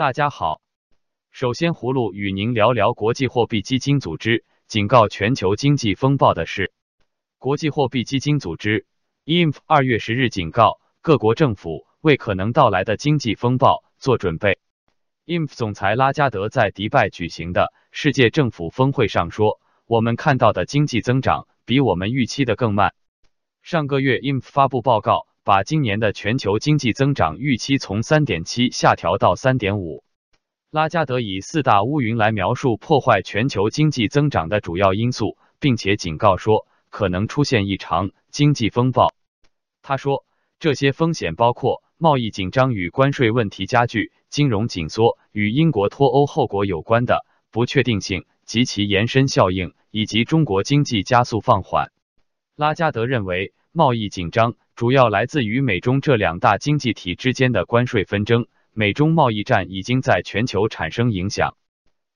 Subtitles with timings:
[0.00, 0.62] 大家好，
[1.30, 6.72] 首先葫芦与您聊聊国际货币基金组织警告全球经济风暴的事。
[7.36, 8.86] 国际货币基金组织
[9.26, 14.58] （IMF） 二月十日警告各国政府为可能到来的经济风暴做准备。
[15.26, 22.94] IMF 总裁拉加德在迪拜举行的世界政府峰会上说：“我们看到的经济增长比我们预期的更慢。”
[23.60, 25.26] 上个月，IMF 发布报告。
[25.42, 30.04] 把今年的全球经济增长预期从三点七下调到三点五。
[30.70, 39.14] 拉加德以四大乌云来描述破坏全球经济增长的主要因素，并且警告说可能出现一场经济风暴。
[39.82, 40.26] 他说，
[40.58, 51.90] 这些风险包括贸易紧张与关税问题加剧、金融紧缩与英国脱欧后果有关的不确定性及其延伸效应，以及中国经济加速放缓。
[52.54, 54.54] 拉加德认为，贸易紧张。
[54.80, 58.46] 主要来自于美中这两大经济体之间的关税纷争。
[58.72, 61.58] 美中贸易战已经在全球产生影响。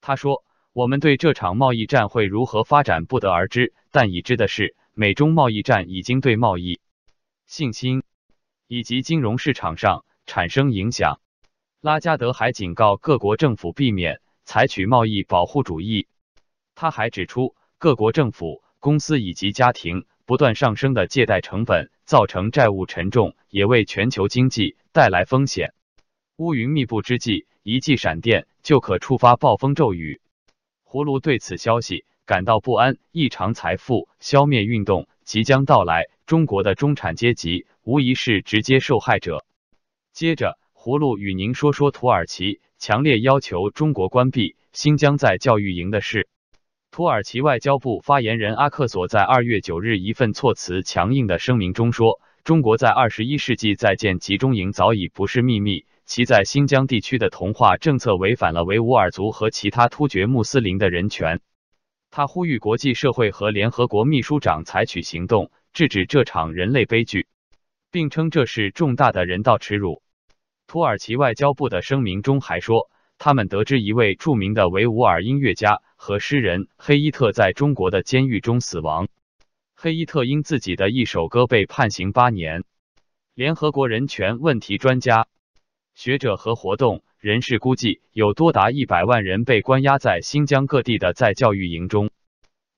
[0.00, 6.80] 他说：“我们对这场贸易战会如何发展不得而知，但已知的是，美中贸易战已经对贸易
[7.44, 8.02] 信心
[8.66, 11.20] 以及金融市场上产生影响。”
[11.82, 16.06] 拉加德还警告各国政府避免采取贸易保护主义。
[16.74, 20.06] 他还指出，各国政府、公司以及家庭。
[20.26, 25.72] 不断上升的借贷成本造成债务沉重，也为全球经济带来风险。
[26.36, 30.20] 乌云密布之际，一记闪电就可触发暴风骤雨。
[30.84, 39.46] 葫芦对此消息感到不安，异常财富消灭运动即将到来，中国的中产阶级无疑是直接受害者。
[40.12, 46.28] 接着，葫芦与您说说土耳其强烈要求中国关闭新疆在教育营的事。
[46.96, 61.42] 土耳其外交部发言人阿克索在二月九日一份措辞强硬的声明中说：“中国在二十一世纪在建集中营早已不是秘密，其在新疆地区的同化政策违反了维吾尔族和其他突厥穆斯林的人权。”
[62.10, 67.26] 他呼吁国际社会和联合国秘书长采取行动，制止这场人类悲剧，
[67.90, 70.00] 并称这是重大的人道耻辱。
[70.66, 72.88] 土耳其外交部的声明中还说。
[73.18, 79.08] 他们得知一位著名的维吾尔音乐家和诗人黑伊特在中国的监狱中死亡。
[79.74, 82.64] 黑伊特因自己的一首歌被判刑八年。
[83.34, 85.26] 联合国人权问题专家、
[85.94, 92.10] 学者和活动人士估计，有多达一百万人被关押在新疆各地的在教育营中。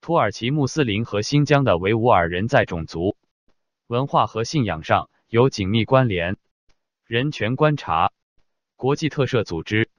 [0.00, 3.16] 土耳其穆斯林和新疆的维吾尔人在种族、
[3.88, 6.36] 文化和信仰上有紧密关联。
[7.04, 8.12] 人权观察
[8.76, 9.90] 国际特赦组织。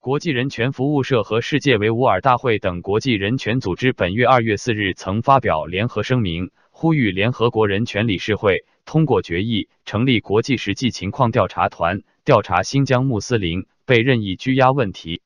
[0.00, 15.20] 国际人权服务社和世界维吾尔大会等国际人权组织本月二月四日曾发表联合声明，呼吁联合国人权理事会通过决议，成立国际实际情况调查团，调查新疆穆斯林被任意拘押问题。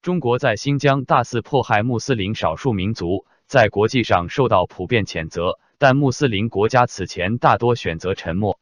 [0.00, 8.60] 中国在新疆大肆迫害穆斯林少数民族，在国际上受到普遍谴责，但穆斯林国家此前大多选择沉默。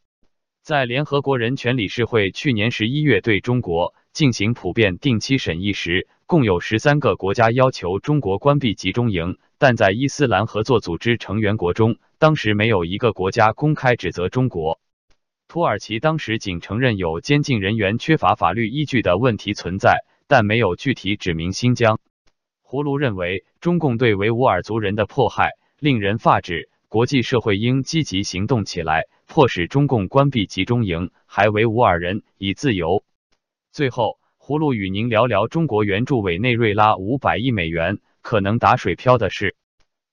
[0.62, 3.92] 在联合国人权理事会去年十一月对中国。
[4.12, 14.78] 进行普遍定期审议时，共有十三个国家要求中国关闭集中营，但在伊斯兰合作组织成员国中，当时没有一个国家公开指责中国。
[15.48, 21.98] 土耳其当时仅承认有监禁人员缺乏法律依据的问题存在，但没有具体指明新疆。
[22.60, 33.04] 胡卢认为，中共对维吾尔族人的迫害令人发指，国际社会应积极行动起来，迫使中共关闭集中营，还维吾尔人以自由。
[33.72, 39.56] 最后，葫芦与您聊聊中国援助委内瑞拉五百亿美元可能打水漂的事。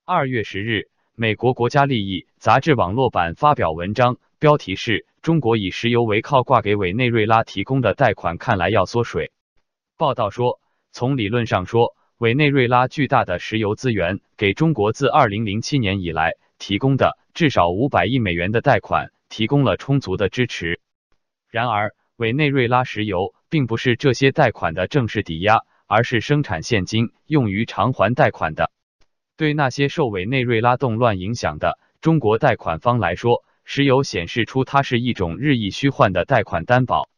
[0.06, 9.34] 二月十日，美国国家利益杂志网络版发表文章，标题是“中国以石油为靠挂给委内瑞拉提供的贷款看来要缩水”。
[10.00, 10.62] 报道说，
[10.94, 20.80] 从理论上说，委内瑞拉巨大的石油资源给中国自二零零七年以来提供的至少五百亿美元的贷款提供了充足的支持。
[21.50, 28.72] 然而，委内瑞拉石油并不是这些贷款的正式抵押，而是生产现金用于偿还贷款的。
[29.38, 37.10] 对那些受委内瑞拉动乱影响的中国贷款方来说，石油显示出它是一种日益虚幻的贷款担保。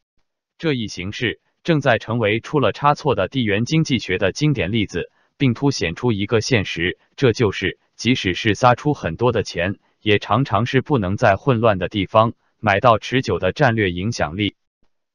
[0.59, 14.53] 这一形式正在成为出了差错的地缘经济学的经典例子，并凸显出一个现实，这就是即使是撒出很多的钱，也常常是不能在混乱的地方买到持久的战略影响力。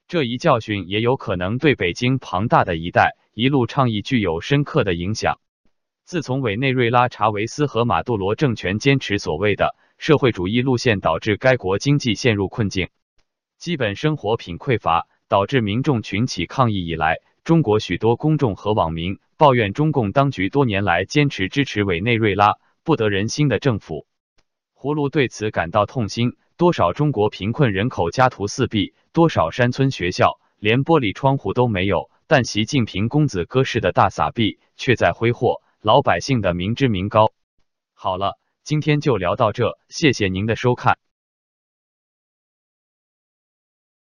[0.09, 5.41] 这一教训也有可能对北京庞大的一带一路倡议具有深刻的影响。
[6.05, 12.91] 自从委内瑞拉查韦斯和马杜罗政权坚持所谓的社会主义路线，导致该国经济陷入困境，
[13.59, 24.07] 基本生活品匮乏，导致民众群起抗议以来，中国许多公众和网民抱怨中共当局多年来坚持支持委内瑞拉不得人心的政府。
[24.79, 26.37] 葫芦对此感到痛心。
[26.59, 37.33] 多少中国贫困人口家徒四壁，多少山村学校连玻璃窗户都没有，但习近平公子哥式的大撒币却在挥霍老百姓的民脂民膏。
[37.95, 40.99] 好了，今天就聊到这，谢谢您的收看。